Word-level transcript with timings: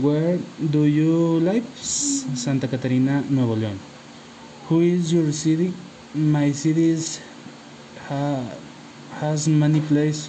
Where 0.00 0.38
do 0.70 0.84
you 0.86 1.38
live? 1.40 1.64
Santa 1.78 2.66
Catarina, 2.68 3.22
Nuevo 3.30 3.54
León. 3.56 3.78
Who 4.68 4.80
is 4.80 5.12
your 5.12 5.30
city? 5.32 5.72
My 6.14 6.52
city 6.52 6.90
is, 6.90 7.20
ha, 8.08 8.44
has 9.20 9.48
many 9.48 9.80
places 9.80 10.28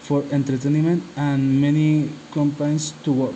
for 0.00 0.24
entertainment 0.30 1.02
and 1.16 1.60
many 1.60 2.10
companies 2.32 2.92
to 3.04 3.12
work. 3.12 3.34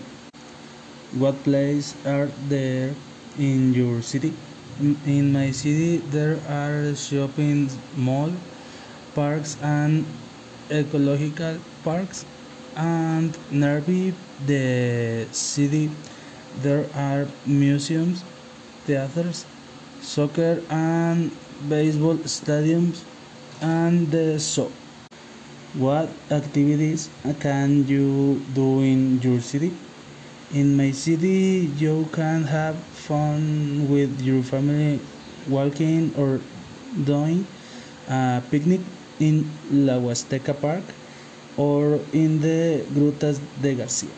What 1.13 1.45
places 1.45 1.95
are 2.07 2.29
there 2.49 2.95
in 3.39 3.73
your 3.75 4.03
city? 4.03 4.33
In- 4.81 4.99
In 5.07 5.33
my 5.33 5.51
city, 5.53 5.99
there 6.17 6.41
are 6.49 6.95
shopping 6.97 7.71
mall, 7.97 8.33
parks, 9.15 9.57
and 9.63 10.04
ecological 10.71 11.61
parks. 11.85 12.25
And 12.77 13.37
nearby 13.51 14.15
the 14.47 15.27
city, 15.33 15.91
there 16.63 16.87
are 16.95 17.27
museums, 17.47 18.25
theaters, 18.85 19.45
soccer 20.01 20.63
and 20.71 21.30
baseball 21.69 22.16
stadiums, 22.25 23.03
and 23.61 24.11
the. 24.11 24.41
What 25.75 26.11
activities 26.30 27.09
can 27.41 27.87
you 27.87 28.45
do 28.55 28.83
in 28.83 29.23
your 29.23 29.41
city? 29.41 29.73
In 30.52 30.77
my 30.77 30.91
city, 30.91 31.73
you 31.79 32.07
can 32.13 32.45
have 32.45 32.77
fun 32.77 33.89
with 33.89 34.21
your 34.21 34.43
family 34.43 35.01
walking 35.49 36.13
or 36.19 36.41
doing 37.05 37.47
a 38.07 38.43
picnic 38.51 38.80
in 39.19 39.51
La 39.71 39.95
Huasteca 39.95 40.52
Park 40.61 40.85
or 41.56 42.01
in 42.12 42.41
the 42.41 42.84
Grutas 42.95 43.41
de 43.60 43.74
Garcia. 43.74 44.15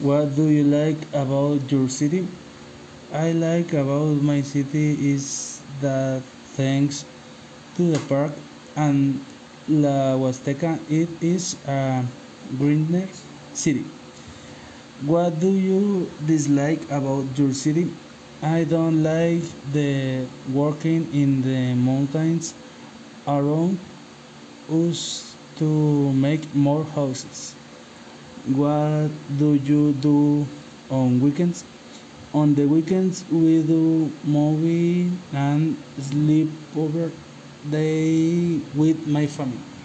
What 0.00 0.36
do 0.36 0.48
you 0.48 0.64
like 0.64 1.00
about 1.14 1.70
your 1.72 1.88
city? 1.88 2.28
I 3.12 3.32
like 3.32 3.72
about 3.72 4.20
my 4.22 4.42
city 4.42 5.14
is 5.14 5.62
that 5.80 6.22
thanks 6.56 7.06
to 7.76 7.90
the 7.92 7.98
park 8.08 8.32
and 8.76 9.24
La 9.68 10.14
Huasteca, 10.14 10.78
it 10.88 11.08
is 11.22 11.56
a 11.66 12.04
greener 12.58 13.08
city. 13.52 13.84
What 15.02 15.40
do 15.40 15.56
you 15.56 16.10
dislike 16.24 16.84
about 16.90 17.36
your 17.38 17.52
city? 17.52 17.92
I 18.42 18.64
don't 18.64 19.02
like 19.02 19.44
the 19.72 20.28
working 20.52 21.12
in 21.12 21.42
the 21.42 21.74
mountains 21.74 22.54
around 23.26 23.78
us 24.68 25.36
to 25.56 26.12
make 26.12 26.54
more 26.54 26.84
houses. 26.84 27.54
What 28.46 29.10
do 29.38 29.54
you 29.54 29.92
do 29.94 30.46
on 30.90 31.20
weekends? 31.20 31.64
On 32.34 32.54
the 32.54 32.66
weekends 32.66 33.24
we 33.30 33.62
do 33.62 34.12
movie 34.24 35.10
and 35.32 35.76
sleep 35.98 36.50
over 36.76 37.10
day 37.70 38.60
with 38.74 39.06
my 39.06 39.26
family. 39.26 39.75